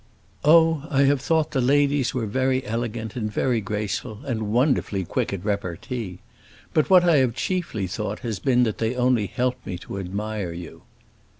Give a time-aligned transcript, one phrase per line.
[0.43, 5.31] "Oh, I have thought the ladies were very elegant and very graceful, and wonderfully quick
[5.31, 6.21] at repartee.
[6.73, 10.51] But what I have chiefly thought has been that they only helped me to admire
[10.53, 10.81] you."